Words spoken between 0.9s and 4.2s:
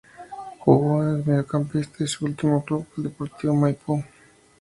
de mediocampista y su último club fue Deportivo Maipú.